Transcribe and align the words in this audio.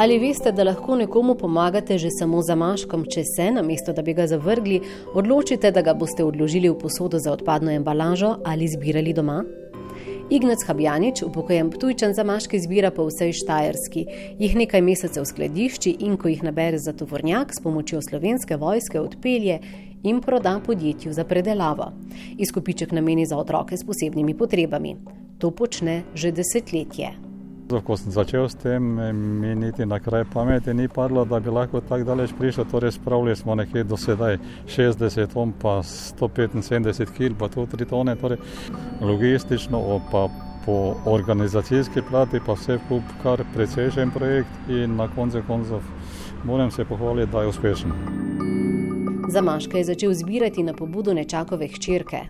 Ali 0.00 0.18
veste, 0.18 0.48
da 0.52 0.64
lahko 0.64 0.96
nekomu 0.96 1.34
pomagate 1.34 1.98
že 1.98 2.08
samo 2.10 2.40
za 2.42 2.54
maškom, 2.56 3.02
če 3.04 3.20
se, 3.36 3.50
namesto 3.52 3.92
da 3.92 4.00
bi 4.02 4.14
ga 4.16 4.24
zavrgli, 4.26 4.78
odločite, 5.12 5.68
da 5.76 5.82
ga 5.84 5.92
boste 5.94 6.24
odložili 6.24 6.70
v 6.72 6.78
posodo 6.80 7.20
za 7.20 7.32
odpadno 7.32 7.68
embalažo 7.70 8.38
ali 8.44 8.68
zbirali 8.68 9.12
doma? 9.12 9.44
Ignac 10.30 10.64
Habjanič, 10.66 11.22
upokojen 11.22 11.68
Ptujčan 11.70 12.16
za 12.16 12.24
maške 12.24 12.62
zbira 12.64 12.90
po 12.90 13.10
vsej 13.10 13.36
Štajerski, 13.42 14.06
jih 14.40 14.56
nekaj 14.56 14.80
mesecev 14.80 15.28
skladišči 15.28 15.98
in 16.00 16.16
ko 16.16 16.32
jih 16.32 16.48
nabere 16.48 16.80
za 16.80 16.96
tovornjak, 16.96 17.52
s 17.52 17.60
pomočjo 17.60 18.00
slovenske 18.00 18.56
vojske 18.56 19.00
odpelje 19.00 19.60
in 20.02 20.24
proda 20.24 20.60
podjetju 20.66 21.12
za 21.12 21.28
predelavo. 21.28 21.92
Izkupiček 22.38 22.96
nameni 22.96 23.28
za 23.28 23.36
otroke 23.36 23.76
s 23.76 23.84
posebnimi 23.84 24.32
potrebami. 24.32 24.96
To 25.38 25.50
počne 25.50 26.06
že 26.14 26.32
desetletje. 26.32 27.29
Ko 27.70 27.94
sem 27.96 28.10
začel 28.10 28.48
s 28.50 28.58
tem, 28.58 28.82
mi 29.14 29.54
niti 29.54 29.86
na 29.86 30.00
kraj 30.02 30.24
pameti 30.32 30.74
ni 30.74 30.88
padlo, 30.88 31.24
da 31.24 31.38
bi 31.40 31.50
lahko 31.50 31.80
tako 31.80 32.04
daleč 32.04 32.34
prišel. 32.38 32.64
Torej, 32.70 32.92
spravili 32.98 33.36
smo 33.36 33.54
nekje 33.54 33.84
do 33.84 33.96
sedaj 33.96 34.38
60 34.66 35.32
ton, 35.32 35.52
pa 35.52 35.78
175 35.82 37.14
kg, 37.14 37.38
pa 37.38 37.48
tudi 37.48 37.84
3 37.84 37.88
tone. 37.88 38.16
Torej, 38.16 38.38
logistično, 39.00 40.00
pa 40.10 40.26
po 40.66 40.94
organizacijski 41.06 42.02
plati, 42.10 42.40
pa 42.46 42.52
vse 42.52 42.78
kup 42.88 43.02
kar 43.22 43.44
precejšen 43.54 44.10
projekt 44.10 44.68
in 44.68 44.96
na 44.96 45.08
koncu 45.14 45.42
koncev 45.46 45.80
moram 46.44 46.70
se 46.70 46.84
pohvaliti, 46.84 47.32
da 47.32 47.42
je 47.42 47.48
uspešen. 47.48 47.92
Zamaška 49.28 49.78
je 49.78 49.84
začel 49.84 50.14
zbirati 50.14 50.62
na 50.62 50.74
pobudo 50.74 51.14
nečakove 51.14 51.68
hčerke. 51.68 52.26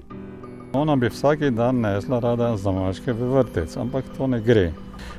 Ona 0.72 0.96
bi 0.96 1.08
vsak 1.08 1.40
dan 1.50 1.80
nesla 1.80 2.20
rada 2.20 2.56
zamaške 2.56 3.12
v 3.12 3.32
vrtec, 3.32 3.76
ampak 3.76 4.04
to 4.16 4.26
ne 4.26 4.40
gre. 4.40 4.72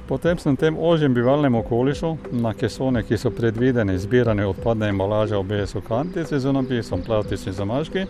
Potem 0.08 0.38
sem 0.38 0.56
tem 0.56 0.78
ožjem 0.80 1.14
bivalnem 1.14 1.56
okolišu, 1.56 2.18
na 2.32 2.54
kesone, 2.54 3.04
ki 3.04 3.18
so 3.18 3.30
predvidene 3.32 3.98
zbiranje 3.98 4.46
odpadne 4.46 4.90
embalaže 4.92 5.38
v 5.40 5.46
BSO 5.48 5.82
kantici 5.88 6.40
z 6.40 6.52
napisom 6.52 7.04
plastični 7.06 7.54
zamaški. 7.54 8.06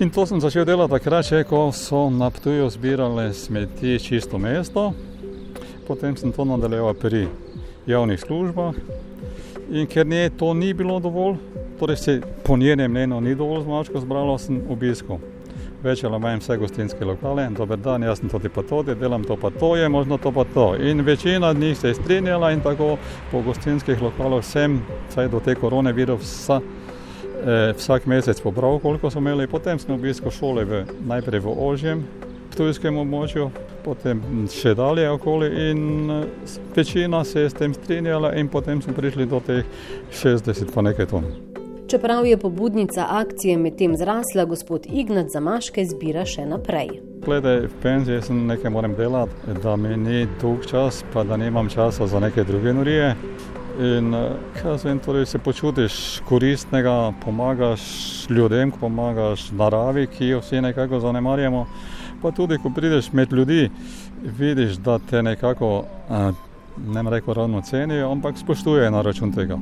In 0.00 0.10
to 0.10 0.26
sem 0.26 0.40
začel 0.40 0.64
delati 0.64 0.94
takrat, 0.94 1.26
še, 1.26 1.42
ko 1.48 1.72
so 1.74 2.06
na 2.10 2.30
Ptuju 2.30 2.70
zbirale 2.70 3.32
smeti 3.34 3.98
čisto 3.98 4.38
mesto. 4.38 4.92
Potem 5.88 6.16
sem 6.16 6.32
to 6.32 6.46
nadaljeval 6.46 6.94
pri 6.94 7.26
javnih 7.90 8.20
službah. 8.22 8.78
In 9.72 9.90
ker 9.90 10.06
nje 10.06 10.30
to 10.38 10.54
ni 10.54 10.70
bilo 10.74 11.00
dovolj, 11.00 11.40
torej 11.80 11.96
se 11.96 12.20
po 12.44 12.56
njenem 12.56 12.90
mnenju 12.90 13.20
ni 13.20 13.34
dovolj 13.34 13.64
zmaško 13.66 14.00
zbralo, 14.06 14.38
sem 14.38 14.62
obiskal 14.70 15.18
več 15.82 16.04
ali 16.04 16.18
manj 16.22 16.40
vse 16.42 16.56
gostinske 16.60 17.06
lokale. 17.06 17.48
Dober 17.56 17.80
dan, 17.80 18.04
jaz 18.06 18.20
sem 18.20 18.30
tudi 18.30 18.50
pa 18.52 18.62
tudi, 18.66 18.94
delam 18.98 19.24
to 19.26 19.36
pa 19.36 19.50
to, 19.50 19.74
je 19.76 19.88
možno 19.88 20.18
to 20.18 20.32
pa 20.32 20.44
to. 20.54 20.72
In 20.76 21.02
večina 21.06 21.52
njih 21.52 21.78
se 21.78 21.88
je 21.88 21.94
strinjala 21.94 22.52
in 22.52 22.60
tako 22.60 22.96
po 23.30 23.42
gostinskih 23.42 24.02
lokalih 24.02 24.44
sem, 24.44 24.80
vsaj 25.10 25.28
do 25.28 25.40
te 25.40 25.54
korone, 25.54 25.92
videl 25.92 26.16
vsa, 26.16 26.60
eh, 26.60 27.72
vsak 27.78 28.06
mesec 28.06 28.40
pobral, 28.40 28.78
koliko 28.78 29.10
so 29.10 29.18
imeli. 29.18 29.46
Potem 29.46 29.78
sem 29.78 29.94
obiskal 29.94 30.30
šole 30.30 30.64
v, 30.64 30.84
najprej 31.06 31.40
v 31.40 31.54
Ožjem, 31.58 32.04
tujskem 32.56 32.98
območju, 33.00 33.50
potem 33.84 34.20
še 34.52 34.74
dalje 34.78 35.08
okoli 35.10 35.48
in 35.70 36.10
eh, 36.10 36.26
večina 36.76 37.24
se 37.24 37.46
je 37.46 37.50
s 37.50 37.58
tem 37.58 37.74
strinjala 37.74 38.34
in 38.36 38.48
potem 38.48 38.82
smo 38.82 38.94
prišli 38.94 39.26
do 39.26 39.40
teh 39.40 39.64
60 40.12 40.74
pa 40.74 40.82
nekaj 40.82 41.10
ton. 41.10 41.51
Čeprav 41.92 42.26
je 42.26 42.36
pobudnica 42.36 43.06
akcije 43.10 43.58
medtem 43.58 43.96
zrasla, 43.96 44.44
gospod 44.44 44.86
Ignat 44.92 45.26
za 45.28 45.40
maške 45.40 45.84
zbira 45.84 46.22
še 46.24 46.46
naprej. 46.48 46.88
Glede, 47.26 47.66
v 47.66 47.80
penziji 47.82 48.22
sem 48.24 48.38
nekaj 48.48 48.72
moram 48.72 48.94
delati, 48.96 49.52
da 49.60 49.74
mi 49.76 49.92
ni 50.00 50.22
dolg 50.40 50.64
čas, 50.64 51.02
pa 51.12 51.20
da 51.24 51.36
nimam 51.36 51.68
časa 51.68 52.06
za 52.08 52.20
neke 52.20 52.46
druge 52.48 52.72
norije. 52.72 53.10
In 53.76 54.08
vem, 54.84 55.02
torej 55.04 55.26
se 55.34 55.38
počutiš 55.38 56.22
koristnega, 56.28 57.12
pomagaš 57.24 57.84
ljudem, 58.30 58.72
pomagaš 58.80 59.50
naravi, 59.52 60.06
ki 60.16 60.32
jo 60.32 60.40
vsi 60.40 60.64
nekako 60.64 61.00
zanemarjamo. 61.00 61.66
Pa 62.22 62.32
tudi, 62.32 62.56
ko 62.56 62.72
prideš 62.72 63.12
med 63.12 63.32
ljudi, 63.32 63.68
vidiš, 64.40 64.80
da 64.80 64.96
te 64.98 65.22
nekako, 65.22 65.84
ne 66.88 67.10
reko 67.10 67.34
ravno 67.34 67.60
cenijo, 67.60 68.08
ampak 68.16 68.40
spoštujejo 68.40 68.90
na 68.90 69.02
račun 69.02 69.32
tega. 69.32 69.60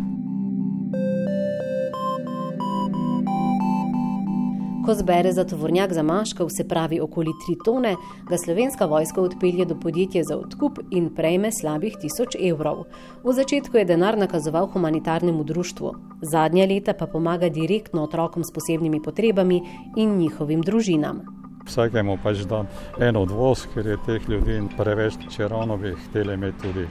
Ko 4.90 4.94
zbere 4.94 5.32
za 5.32 5.44
tovornjak 5.44 5.92
za 5.92 6.02
maškov, 6.02 6.48
se 6.50 6.64
pravi 6.68 7.00
okoli 7.00 7.30
3 7.48 7.54
tone, 7.64 7.92
ga 8.28 8.38
slovenska 8.38 8.86
vojska 8.86 9.20
odpelje 9.22 9.64
do 9.64 9.76
podjetja 9.80 10.22
za 10.24 10.36
odkup 10.36 10.78
in 10.90 11.14
prejme 11.14 11.52
slabih 11.52 11.94
1000 12.02 12.50
evrov. 12.50 12.80
V 13.24 13.32
začetku 13.32 13.76
je 13.76 13.84
denar 13.84 14.18
nakazoval 14.18 14.66
humanitarnemu 14.66 15.44
društvu, 15.44 15.92
zadnja 16.22 16.66
leta 16.66 16.92
pa 16.92 17.06
pomaga 17.06 17.48
direktno 17.48 18.02
otrokom 18.02 18.44
s 18.44 18.50
posebnimi 18.50 19.02
potrebami 19.02 19.60
in 19.96 20.16
njihovim 20.18 20.62
družinam. 20.62 21.22
Vsakemu 21.66 22.18
pač 22.22 22.42
da 22.50 22.64
eno 22.98 23.22
odvoz, 23.22 23.68
ker 23.74 23.86
je 23.86 24.00
teh 24.06 24.28
ljudi 24.28 24.58
preveč, 24.76 25.22
če 25.30 25.48
ravno 25.48 25.76
bi 25.76 25.94
hteli 26.08 26.34
imeti 26.34 26.66
tudi 26.66 26.88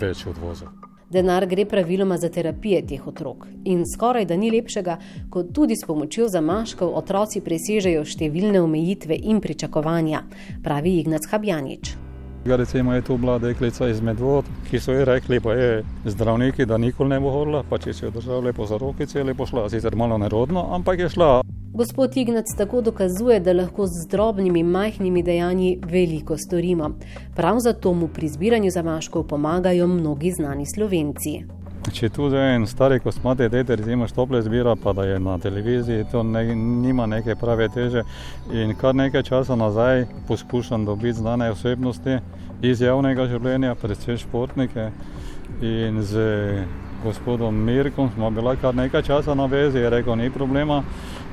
več 0.00 0.26
odvozov. 0.26 0.85
Denar 1.10 1.46
gre 1.46 1.64
praviloma 1.64 2.16
za 2.18 2.28
terapije 2.28 2.80
teh 2.86 3.06
otrok 3.06 3.46
in 3.64 3.84
skoraj 3.86 4.24
da 4.26 4.36
ni 4.36 4.50
lepšega, 4.50 4.96
kot 5.30 5.52
tudi 5.54 5.76
s 5.76 5.86
pomočjo 5.86 6.26
zamaškov 6.28 6.96
otroci 6.98 7.40
presežejo 7.40 8.02
številne 8.04 8.58
omejitve 8.62 9.14
in 9.14 9.38
pričakovanja, 9.40 10.24
pravi 10.64 10.98
Ignac 11.04 11.30
Habjanič. 11.30 12.05
Recimo 12.54 12.94
je 12.94 13.02
tu 13.02 13.16
bila 13.16 13.38
deklica 13.38 13.88
iz 13.88 14.00
Medvod, 14.00 14.44
ki 14.70 14.80
so 14.80 14.92
ji 14.92 15.04
rekli, 15.04 15.40
pa 15.40 15.52
je 15.52 15.84
zdravniki, 16.04 16.66
da 16.66 16.78
nikoli 16.78 17.08
ne 17.08 17.20
bo 17.20 17.30
hodila, 17.30 17.64
pa 17.70 17.78
če 17.78 17.92
si 17.92 18.04
jo 18.04 18.10
držal 18.10 18.44
lepo 18.46 18.66
za 18.66 18.78
rokice, 18.78 19.24
lepo 19.24 19.46
šla, 19.46 19.68
sicer 19.70 19.96
malo 19.96 20.18
nerodno, 20.18 20.68
ampak 20.70 20.98
je 20.98 21.08
šla. 21.08 21.42
Gospod 21.74 22.16
Ignac 22.16 22.54
tako 22.58 22.80
dokazuje, 22.80 23.40
da 23.40 23.52
lahko 23.52 23.86
z 23.86 24.06
drobnimi, 24.10 24.62
majhnimi 24.62 25.22
dejanji 25.22 25.78
veliko 25.84 26.38
storimo. 26.38 26.90
Prav 27.36 27.58
zato 27.60 27.92
mu 27.92 28.08
pri 28.08 28.28
zbiranju 28.28 28.70
zamaškov 28.70 29.26
pomagajo 29.26 29.86
mnogi 29.86 30.32
znani 30.32 30.66
slovenci. 30.74 31.42
Če 31.92 32.08
tu 32.10 32.26
zdaj 32.30 32.54
en 32.56 32.66
stari 32.66 32.98
kosmati 33.00 33.48
dete, 33.48 33.76
recimo 33.76 34.08
štople 34.10 34.40
zbira, 34.42 34.74
pa 34.76 34.92
da 34.92 35.04
je 35.06 35.18
na 35.22 35.38
televiziji, 35.38 36.06
to 36.12 36.22
ne, 36.22 36.42
nima 36.54 37.06
neke 37.06 37.36
prave 37.38 37.68
teže. 37.68 38.02
In 38.52 38.74
kar 38.74 38.94
nekaj 38.94 39.22
časa 39.22 39.56
nazaj 39.56 40.06
poskušam 40.28 40.84
dobiti 40.84 41.18
znane 41.18 41.50
osebnosti 41.50 42.18
iz 42.62 42.80
javnega 42.82 43.28
življenja, 43.30 43.74
predvsem 43.74 44.18
športnike. 44.18 44.90
In 45.62 46.02
z 46.02 46.26
gospodom 47.04 47.54
Mirkom 47.54 48.10
smo 48.14 48.30
bili 48.30 48.56
kar 48.60 48.74
nekaj 48.74 49.06
časa 49.06 49.34
na 49.34 49.46
vezi, 49.46 49.78
je 49.78 49.90
rekel, 49.90 50.16
ni 50.16 50.30
problema 50.30 50.82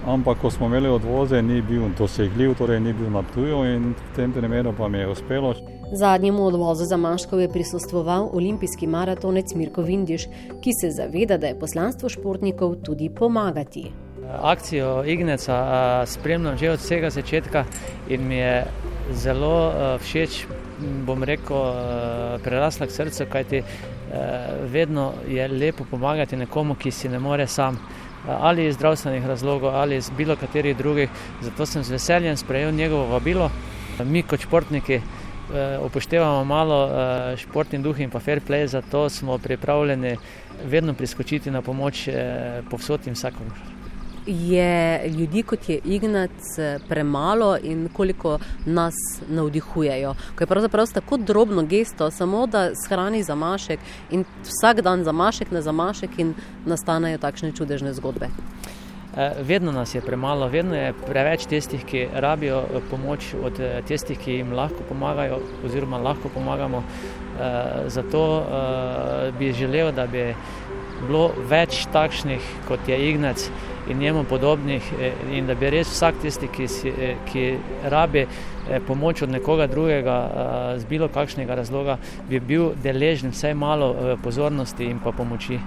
ampak 0.08 0.38
ko 0.42 0.52
smo 0.52 0.66
imeli 0.66 0.90
odvoze, 0.90 1.42
ni 1.42 1.62
bil 1.62 1.90
dosegljiv, 1.98 2.56
torej 2.58 2.80
ni 2.80 2.94
bil 2.94 3.10
na 3.10 3.24
tuju 3.34 3.64
in 3.66 3.94
v 3.94 4.16
tem 4.16 4.34
primeru 4.34 4.74
pa 4.78 4.88
mi 4.88 4.98
je 4.98 5.08
uspelo. 5.08 5.56
Zadnjemu 5.96 6.46
odvozu 6.46 6.86
za 6.86 6.98
Maškov 6.98 7.40
je 7.40 7.50
prisostvoval 7.50 8.30
olimpijski 8.34 8.88
maratonec 8.88 9.54
Mirko 9.56 9.82
Vindiš, 9.82 10.24
ki 10.62 10.72
se 10.82 10.90
zaveda, 10.92 11.38
da 11.38 11.48
je 11.48 11.60
poslanstvo 11.60 12.10
športnikov 12.10 12.76
tudi 12.76 13.10
pomagati. 13.10 13.92
Akcijo 14.42 15.04
Igneca 15.06 16.04
spremljam 16.06 16.58
že 16.58 16.72
od 16.72 16.80
vsega 16.80 17.10
začetka 17.10 17.66
in 18.10 18.28
mi 18.28 18.36
je 18.36 18.66
zelo 19.12 19.72
všeč, 20.02 20.46
bom 21.06 21.24
rekel, 21.24 21.62
prerasla 22.44 22.88
k 22.88 22.92
srcu, 22.92 23.26
kajti 23.30 23.64
vedno 24.66 25.12
je 25.30 25.48
lepo 25.48 25.86
pomagati 25.92 26.36
nekomu, 26.36 26.76
ki 26.76 26.92
si 26.92 27.10
ne 27.10 27.20
more 27.20 27.48
sam 27.48 27.78
ali 28.28 28.66
iz 28.68 28.76
zdravstvenih 28.76 29.26
razlogov, 29.28 29.76
ali 29.76 29.96
iz 29.96 30.10
bilo 30.18 30.36
katerih 30.36 30.78
drugih. 30.78 31.10
Zato 31.42 31.66
sem 31.66 31.84
z 31.84 31.92
veseljem 31.92 32.38
sprejel 32.38 32.72
njegovo 32.72 33.06
vabilo. 33.06 33.52
Mi, 34.06 34.24
kot 34.24 34.40
športniki, 34.40 35.02
upoštevamo 35.86 36.44
malo 36.44 36.90
športni 37.38 37.80
duh 37.80 38.00
in 38.00 38.10
pa 38.10 38.20
fair 38.20 38.42
play, 38.48 38.66
zato 38.66 39.10
smo 39.10 39.38
pripravljeni 39.38 40.18
vedno 40.66 40.94
priskočiti 40.94 41.52
na 41.52 41.62
pomoč 41.62 42.10
povsod 42.70 43.08
in 43.08 43.14
vsakomur 43.14 43.74
je 44.28 45.10
ljudi, 45.10 45.44
kot 45.44 45.70
je 45.70 45.80
Ignac, 45.86 46.32
premalo 46.90 47.58
in 47.64 47.90
koliko 47.94 48.40
nas 48.66 48.94
navdihujejo. 49.28 50.16
Ko 50.36 50.44
je 50.44 50.48
pravzaprav 50.48 50.88
tako 50.94 51.18
drobno 51.18 51.64
gesto, 51.64 52.12
samo 52.12 52.48
da 52.48 52.70
shrani 52.86 53.24
zamašek 53.24 53.80
in 54.12 54.26
vsak 54.44 54.82
dan 54.82 55.04
zamašek 55.04 55.52
na 55.52 55.62
zamašek 55.62 56.10
in 56.18 56.34
nastanejo 56.66 57.18
takšne 57.18 57.52
čudežne 57.52 57.94
zgodbe. 57.94 58.30
Vedno 59.46 59.72
nas 59.72 59.96
je 59.96 60.02
premalo, 60.02 60.48
vedno 60.50 60.76
je 60.76 60.94
preveč 61.06 61.46
tistih, 61.46 61.84
ki 61.86 62.08
rabijo 62.14 62.64
pomoč 62.90 63.34
od 63.38 63.60
tistih, 63.88 64.18
ki 64.18 64.40
jim 64.40 64.56
lahko 64.58 64.82
pomagajo, 64.90 65.38
oziroma 65.66 66.00
lahko 66.02 66.30
pomagamo. 66.34 66.84
Zato 67.88 68.24
bi 69.38 69.54
želel, 69.54 69.92
da 69.92 70.08
bi 70.08 70.34
bilo 71.08 71.30
več 71.50 71.86
takšnih, 71.94 72.50
kot 72.68 72.88
je 72.88 72.98
Ignec 73.10 73.50
in 73.90 73.98
njemu 73.98 74.24
podobnih, 74.24 74.94
eh, 75.00 75.12
in 75.32 75.48
da 75.48 75.56
bi 75.56 75.70
res 75.70 75.92
vsak 75.92 76.22
tisti, 76.22 76.48
ki, 76.48 76.68
si, 76.68 76.90
eh, 76.90 77.16
ki 77.32 77.58
rabi 77.84 78.28
pomoč 78.88 79.22
od 79.22 79.30
nekoga 79.30 79.68
drugega, 79.68 80.18
z 80.78 80.86
bilo 80.86 81.08
kakšnega 81.08 81.56
razloga, 81.56 81.98
bi 82.30 82.40
bil 82.40 82.72
deležen 82.84 83.32
vsaj 83.32 83.54
malo 83.54 84.18
pozornosti 84.24 84.86
in 84.86 85.00
pa 85.04 85.12
pomoči. 85.12 85.60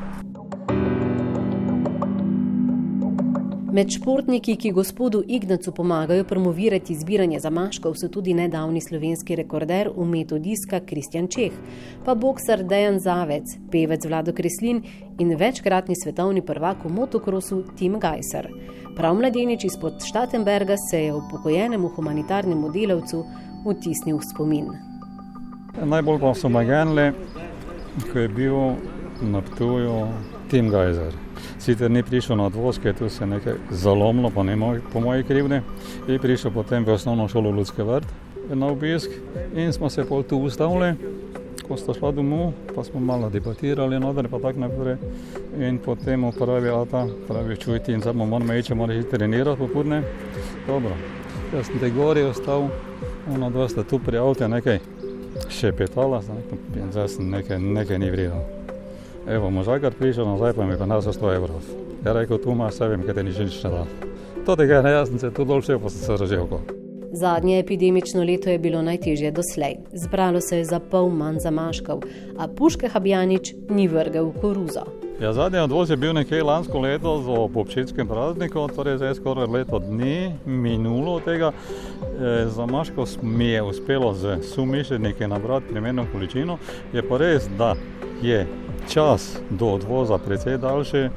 Med 3.77 3.91
športniki, 3.93 4.55
ki 4.57 4.71
gospodu 4.73 5.21
Ignacu 5.29 5.73
pomagajo 5.73 6.25
promovirati 6.25 6.95
zbiranje 6.97 7.41
zamaškov, 7.45 7.95
so 8.01 8.09
tudi 8.09 8.33
nedavni 8.35 8.81
slovenski 8.81 9.35
rekorder 9.37 9.91
v 9.97 10.05
metu 10.09 10.39
diska 10.41 10.79
Kristjan 10.81 11.27
Čeh, 11.29 11.53
pa 12.05 12.15
boksar 12.15 12.63
Dejan 12.65 12.97
Zavec, 13.05 13.53
pevec 13.73 14.07
Vlado 14.09 14.33
Kreslin 14.33 14.81
in 15.21 15.35
večkratni 15.37 15.97
svetovni 16.03 16.41
prvak 16.41 16.85
v 16.85 16.93
motokrosu 16.99 17.59
Tim 17.77 17.99
Geiser. 18.01 18.49
Prav 18.97 19.19
mladenič 19.19 19.67
izpod 19.69 20.01
Štatenberga 20.09 20.79
se 20.91 21.03
je 21.03 21.15
upokojenemu 21.15 21.91
humanitarnemu 21.97 22.71
delavcu 22.73 23.27
vtisnil 23.67 24.23
v 24.23 24.31
spomin. 24.31 24.71
Najbolj 25.85 26.23
pa 26.25 26.33
so 26.33 26.49
magenle, 26.49 27.11
ko 28.09 28.25
je 28.25 28.33
bil 28.41 28.57
na 29.21 29.45
Ptuju 29.45 30.01
Tim 30.51 30.71
Geiser 30.71 31.15
sicer 31.59 31.91
ni 31.91 32.03
prišel 32.03 32.37
na 32.37 32.47
odvoz, 32.47 32.79
ker 32.79 32.95
tu 32.95 33.09
se 33.09 33.25
je 33.25 33.27
nekaj 33.27 33.55
zalomilo, 33.71 34.31
pa 34.31 34.43
ne 34.43 34.57
moj, 34.57 34.81
po 34.93 35.01
moji 35.01 35.25
krivdi. 35.25 35.61
Je 36.09 36.19
prišel 36.19 36.51
potem 36.55 36.85
v 36.85 36.95
osnovno 36.95 37.29
šolo 37.29 37.51
Ljudske 37.51 37.83
vrt 37.83 38.07
na 38.55 38.67
obisk 38.67 39.11
in 39.55 39.73
smo 39.73 39.91
se 39.91 40.05
pol 40.05 40.23
tu 40.23 40.39
ustavili. 40.39 40.95
Ko 41.67 41.75
sta 41.77 41.95
šla 41.95 42.13
domov, 42.15 42.53
pa 42.75 42.85
smo 42.85 43.01
malo 43.01 43.27
debatirali, 43.31 43.99
no, 44.01 44.13
je 44.15 44.29
pa 44.31 44.39
tako 44.39 44.61
naprej. 44.61 44.97
In 45.59 45.79
potem 45.83 46.23
pravi, 46.39 46.69
ata, 46.71 47.07
pravi, 47.29 47.57
čujte, 47.57 47.93
in 47.93 48.01
zdaj 48.01 48.15
moramo 48.15 48.55
iti, 48.55 48.75
moramo 48.75 49.01
iti 49.01 49.11
trenirati 49.11 49.59
popodne. 49.59 50.03
Dobro, 50.67 50.95
jaz 51.55 51.67
sem 51.67 51.81
te 51.81 51.91
gori 51.91 52.23
ostal, 52.23 52.69
ono 53.35 53.51
dva 53.51 53.69
sta 53.69 53.83
tu 53.83 53.99
pri 53.99 54.19
avtu 54.19 54.49
nekaj 54.49 54.79
šepetala, 55.49 56.23
zdaj 56.93 57.09
sem 57.09 57.31
nekaj, 57.31 57.59
nekaj 57.59 57.99
ni 57.99 58.11
vredno. 58.11 58.66
Evo, 59.29 59.51
možakar 59.51 59.95
prišel 59.95 60.27
nazaj, 60.27 60.53
pa 60.53 60.67
mi 60.67 60.73
je 60.73 60.79
pa 60.79 61.01
za 61.01 61.13
100 61.13 61.35
evrov. 61.35 61.63
Ja 62.05 62.13
rekel, 62.13 62.39
tu 62.39 62.51
imaš, 62.51 62.81
vem, 62.81 63.03
kaj 63.03 63.15
te 63.15 63.23
nič 63.23 63.39
nič 63.39 63.63
ne 63.65 63.71
da. 63.71 63.87
To 64.47 64.57
tega 64.57 64.83
ne, 64.83 64.93
jaz 64.95 65.09
sem 65.09 65.19
se 65.19 65.31
tu 65.35 65.45
dol 65.45 65.63
šel, 65.63 65.81
pa 65.83 65.91
sem 65.91 66.01
se 66.01 66.17
razželko. 66.17 66.61
Zadnje 67.13 67.59
epidemično 67.59 68.23
leto 68.23 68.51
je 68.51 68.59
bilo 68.59 68.83
najtežje 68.83 69.31
doslej. 69.31 69.77
Zbralo 69.93 70.41
se 70.41 70.59
je 70.59 70.65
za 70.65 70.79
pol 70.79 71.11
manj 71.11 71.39
zamaškov, 71.43 72.05
a 72.39 72.47
Puške 72.49 72.89
Habjanič 72.89 73.55
ni 73.71 73.89
vrgel 73.89 74.31
v 74.31 74.41
koruzo. 74.41 74.87
Ja, 75.21 75.33
zadnji 75.33 75.59
odvoz 75.59 75.91
je 75.91 75.97
bil 75.97 76.13
nekje 76.13 76.43
lansko 76.43 76.81
leto 76.81 77.23
z 77.23 77.29
občinskim 77.55 78.09
praznikom, 78.09 78.69
torej 78.69 78.99
zdaj 78.99 79.15
skoraj 79.15 79.47
leto 79.47 79.79
dni 79.79 80.35
minulo 80.47 81.21
tega. 81.25 81.53
E, 81.53 82.47
zamaškov 82.49 83.09
mi 83.23 83.45
je 83.45 83.63
uspelo 83.63 84.15
z 84.15 84.37
sumišljeniki 84.43 85.27
nabrati 85.27 85.73
primerno 85.73 86.05
količino. 86.13 86.59
Je 86.93 87.09
pa 87.09 87.17
res, 87.17 87.49
da 87.59 87.75
je 88.23 88.47
čas 88.89 89.39
do 89.51 89.67
odvoza 89.67 90.19
precej 90.19 90.59
daljši, 90.59 91.09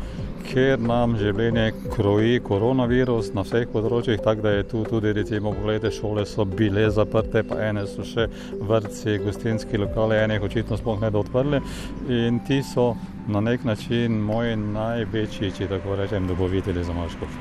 ker 0.45 0.80
nam 0.81 1.15
življenje 1.19 1.68
kroji 1.94 2.39
koronavirus 2.45 3.33
na 3.36 3.44
vseh 3.45 3.68
področjih, 3.71 4.19
tako 4.24 4.45
da 4.45 4.53
je 4.56 4.65
tu 4.71 4.83
tudi, 4.88 5.13
recimo, 5.18 5.53
pogledajte, 5.56 5.91
šole 6.00 6.25
so 6.30 6.45
bile 6.47 6.88
zaprte, 6.94 7.44
pa 7.47 7.59
ene 7.69 7.86
so 7.89 8.06
še 8.07 8.27
vrtci, 8.69 9.19
gostinski 9.25 9.81
lokali, 9.81 10.18
ene 10.24 10.39
jih 10.39 10.47
očitno 10.50 10.80
sploh 10.80 11.00
ne 11.03 11.12
odprli 11.13 11.62
in 12.09 12.41
ti 12.47 12.62
so 12.63 12.94
na 13.30 13.41
nek 13.45 13.63
način 13.68 14.18
moji 14.25 14.56
največji, 14.62 15.53
če 15.57 15.69
tako 15.75 16.00
rečem, 16.00 16.27
dobavitelji 16.30 16.83
za 16.83 16.95
maškov. 16.97 17.39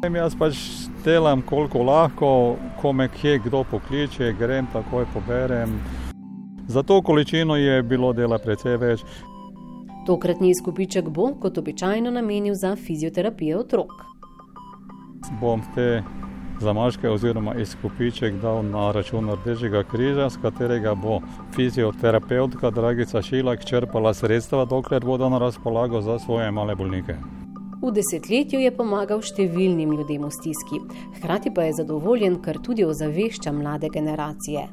Jaz 0.00 0.34
pač 0.40 0.60
delam 1.04 1.42
koliko 1.44 1.82
lahko, 1.84 2.30
ko 2.80 2.92
me 2.92 3.08
kje 3.12 3.38
kdo 3.44 3.64
pokliče, 3.70 4.32
grem 4.38 4.68
takoj 4.72 5.04
poberem. 5.12 5.76
Za 6.68 6.82
to 6.82 7.02
količino 7.02 7.56
je 7.56 7.82
bilo 7.82 8.12
dela 8.12 8.38
precej 8.38 8.78
več. 8.80 9.04
Tokratni 10.06 10.50
izkupiček 10.50 11.08
bo, 11.08 11.34
kot 11.40 11.58
običajno, 11.58 12.10
namenil 12.10 12.54
za 12.54 12.76
fizioterapijo 12.76 13.60
otrok. 13.60 13.92
Bom 15.40 15.62
te 15.74 16.02
zamaške 16.60 17.10
oziroma 17.10 17.54
izkupiček 17.54 18.40
dal 18.42 18.64
na 18.64 18.92
račun 18.92 19.30
Rdečega 19.30 19.82
križa, 19.82 20.28
z 20.28 20.40
katerega 20.42 20.94
bo 20.94 21.20
fizioterapeutka 21.54 22.70
Dragica 22.70 23.22
Šilak 23.22 23.64
črpala 23.64 24.14
sredstva, 24.14 24.64
dokler 24.64 25.04
bodo 25.04 25.28
na 25.28 25.38
razpolago 25.38 26.00
za 26.00 26.18
svoje 26.18 26.50
male 26.50 26.74
bolnike. 26.74 27.16
V 27.82 27.92
desetletju 27.96 28.60
je 28.60 28.70
pomagal 28.76 29.22
številnim 29.24 29.94
ljudem 29.96 30.26
v 30.26 30.32
stiski, 30.36 30.82
hkrati 31.16 31.48
pa 31.54 31.64
je 31.64 31.78
zadovoljen, 31.80 32.36
ker 32.44 32.60
tudi 32.60 32.84
ozavešča 32.84 33.52
mlade 33.56 33.88
generacije. 33.88 34.66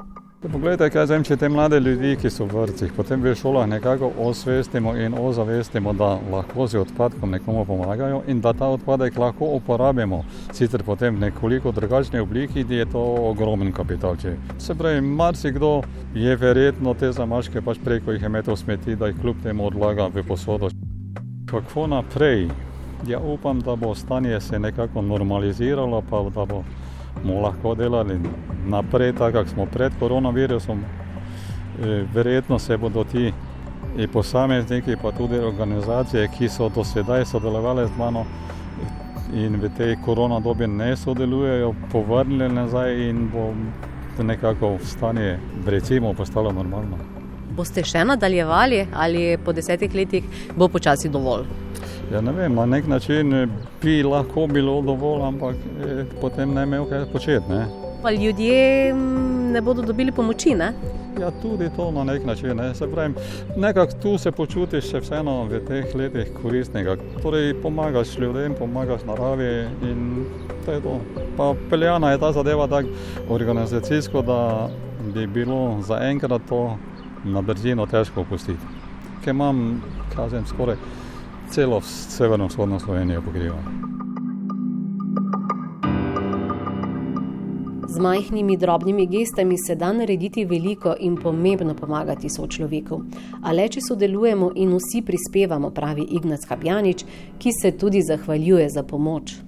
Poglejte, 0.52 0.88
kaj 0.88 1.10
zdaj, 1.10 1.24
če 1.28 1.36
te 1.42 1.48
mlade 1.52 1.80
ljudi, 1.84 2.14
ki 2.22 2.30
so 2.32 2.46
v 2.48 2.62
vrtcih, 2.62 2.92
potem 2.96 3.20
v 3.20 3.34
šolah 3.36 3.66
nekako 3.68 4.08
osvestimo 4.30 4.94
in 4.96 5.16
ozavestimo, 5.20 5.92
da 5.98 6.14
lahko 6.32 6.68
z 6.72 6.80
odpadkom 6.86 7.34
nekomu 7.36 7.66
pomagajo 7.68 8.22
in 8.32 8.40
da 8.42 8.54
ta 8.56 8.70
odpadek 8.72 9.18
lahko 9.20 9.50
uporabimo, 9.58 10.22
sicer 10.56 10.86
potem 10.88 11.18
v 11.18 11.26
nekoliko 11.26 11.74
drugačni 11.76 12.24
obliki, 12.24 12.64
je 12.64 12.86
to 12.88 13.04
ogromen 13.28 13.74
kapital. 13.76 14.16
Če. 14.16 14.38
Se 14.58 14.76
pravi, 14.76 15.02
marsikdo 15.02 15.82
je 16.16 16.36
verjetno 16.40 16.96
te 16.96 17.12
zamaške 17.12 17.62
pač 17.62 17.84
preko 17.84 18.16
jih 18.16 18.24
imel 18.24 18.56
smeti, 18.56 18.96
da 18.96 19.12
jih 19.12 19.20
kljub 19.20 19.44
temu 19.44 19.68
odlaga 19.68 20.08
v 20.08 20.24
posodo. 20.24 20.72
Kako 21.52 21.88
naprej? 21.92 22.48
Ja, 23.08 23.20
upam, 23.20 23.60
da 23.60 23.76
bo 23.76 23.92
stanje 23.96 24.40
se 24.42 24.60
nekako 24.60 25.02
normaliziralo, 25.02 26.02
pa 26.10 26.24
da 26.32 26.46
bo 26.46 26.64
bomo 27.24 27.42
lahko 27.42 27.76
delali 27.76 28.20
naprej, 28.68 29.14
tako 29.14 29.38
kot 29.38 29.54
smo 29.54 29.66
pred 29.66 29.92
koronavirusom. 30.00 30.80
E, 30.80 32.04
verjetno 32.14 32.60
se 32.60 32.78
bodo 32.78 33.04
ti 33.04 33.34
posamezniki, 34.14 34.96
pa 35.02 35.12
tudi 35.12 35.40
organizacije, 35.40 36.28
ki 36.38 36.50
so 36.50 36.70
do 36.70 36.84
sedaj 36.84 37.26
sodelovali 37.26 37.88
z 37.88 37.98
mano 37.98 38.26
in 39.34 39.60
v 39.60 39.70
tej 39.78 39.96
korona 40.06 40.40
dobi 40.40 40.68
ne 40.68 40.96
sodelujejo, 40.98 41.74
povrnili 41.92 42.50
nazaj 42.50 43.10
in 43.10 43.30
bo 43.34 43.54
nekako 44.24 44.78
stanje 44.84 45.40
recimo 45.66 46.14
postalo 46.14 46.52
normalno. 46.52 46.98
Boste 47.58 47.84
še 47.84 48.06
nadaljevali 48.06 48.86
ali 48.94 49.38
po 49.46 49.54
desetih 49.54 49.94
letih 49.96 50.24
bo 50.56 50.68
počasi 50.68 51.10
dovolj? 51.10 51.46
Ja, 52.12 52.22
ne 52.22 52.32
vem, 52.32 52.54
na 52.56 52.66
nek 52.66 52.88
način 52.88 53.50
bi 53.82 54.04
lahko 54.04 54.48
bilo 54.48 54.82
dovolj, 54.82 55.22
ampak 55.28 55.56
eh, 55.56 56.06
potem 56.22 56.54
ne 56.54 56.64
imel 56.64 56.86
kaj 56.88 57.06
početi. 57.12 57.50
Ne? 57.50 57.66
Pa 58.02 58.12
ljudje 58.12 58.94
mm, 58.94 59.52
ne 59.52 59.62
bodo 59.62 59.82
dobili 59.82 60.12
pomoči. 60.12 60.54
Ne? 60.56 60.72
Ja, 61.20 61.32
tudi 61.42 61.70
to 61.76 61.92
na 61.92 62.04
nek 62.04 62.26
način. 62.26 62.58
Ne? 62.58 62.76
Se 62.76 62.88
pravi, 62.92 63.14
nekako 63.58 63.92
tu 64.02 64.18
se 64.18 64.32
počutiš 64.32 64.88
še 64.88 65.02
vseeno 65.04 65.34
v 65.50 65.60
teh 65.68 65.96
letih 65.96 66.32
koristnega. 66.42 66.96
Torej, 67.22 67.52
pomagaš 67.62 68.16
ljudem, 68.18 68.56
pomagaš 68.56 69.04
naravi 69.08 69.68
in 69.90 70.24
to 70.66 70.78
je 70.78 70.82
to. 70.82 71.00
Pa 71.38 71.54
peljana 71.70 72.12
je 72.12 72.22
ta 72.24 72.32
zadeva 72.32 72.68
tako 72.68 72.88
organizacijsko, 73.30 74.22
da 74.22 74.70
bi 75.14 75.28
bilo 75.28 75.82
zaenkrat 75.82 76.48
to 76.50 76.78
na 77.26 77.42
brzino 77.42 77.86
težko 77.86 78.24
opustiti. 78.24 78.80
Ker 79.26 79.36
imam, 79.36 79.82
kažem, 80.16 80.46
skoraj 80.48 80.80
celo 81.52 81.82
severno-vzhodno 81.82 82.80
Slovenijo 82.80 83.22
pokriva. 83.22 83.58
Z 87.90 88.00
majhnimi 88.00 88.58
drobnimi 88.58 89.08
gestami 89.08 89.56
se 89.58 89.76
da 89.76 89.94
narediti 89.94 90.46
veliko 90.46 90.96
in 91.00 91.16
pomembno 91.16 91.74
pomagati 91.74 92.30
sočloveku. 92.30 93.02
A 93.42 93.54
le, 93.54 93.66
če 93.70 93.82
sodelujemo 93.82 94.52
in 94.56 94.76
vsi 94.78 95.02
prispevamo, 95.02 95.72
pravi 95.74 96.06
Ignac 96.20 96.46
Habjanič, 96.50 97.06
ki 97.40 97.52
se 97.62 97.72
tudi 97.78 98.04
zahvaljuje 98.06 98.70
za 98.70 98.84
pomoč. 98.84 99.47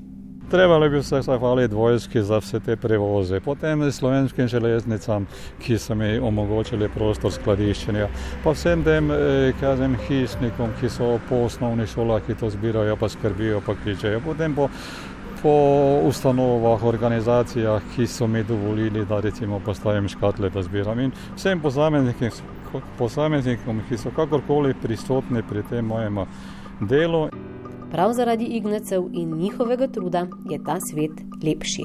Trebali 0.50 0.90
bi 0.90 1.04
se 1.04 1.22
zahvaliti 1.22 1.76
vojski 1.76 2.22
za 2.22 2.38
vse 2.38 2.60
te 2.60 2.76
prevoze, 2.76 3.40
potem 3.40 3.92
slovenskim 3.92 4.48
železnicam, 4.48 5.28
ki 5.60 5.78
so 5.78 5.96
mi 5.96 6.18
omogočili 6.18 6.90
prostor 6.90 7.32
skladiščenja, 7.32 8.08
pa 8.44 8.54
vsem 8.58 8.84
tem 8.84 9.12
eh, 9.12 9.54
kažem, 9.62 9.94
hišnikom, 10.08 10.74
ki 10.80 10.90
so 10.90 11.20
po 11.30 11.44
osnovnih 11.46 11.90
šolah, 11.94 12.26
ki 12.26 12.34
to 12.40 12.50
zbirajo, 12.50 12.96
pa 12.98 13.10
skrbijo, 13.10 13.62
pa 13.66 13.76
kličejo. 13.84 14.24
Potem 14.26 14.56
po, 14.56 14.70
po 15.44 15.54
ustanovah, 16.10 16.84
organizacijah, 16.84 17.86
ki 17.96 18.08
so 18.08 18.28
mi 18.28 18.44
dovolili, 18.44 19.06
da 19.06 19.20
recimo 19.22 19.62
postavim 19.66 20.10
škatle, 20.10 20.50
pa 20.50 20.66
zbiram. 20.66 21.00
In 21.00 21.14
vsem 21.36 21.62
posameznikom, 22.98 23.86
ki 23.90 24.02
so 24.02 24.10
kakorkoli 24.16 24.74
prisotni 24.82 25.46
pri 25.46 25.64
tem 25.70 25.86
mojem 25.86 26.26
delu. 26.82 27.28
Prav 27.92 28.14
zaradi 28.14 28.46
Ignecev 28.46 29.04
in 29.14 29.38
njihovega 29.38 29.88
truda 29.88 30.28
je 30.50 30.64
ta 30.64 30.78
svet 30.80 31.12
lepši. 31.44 31.84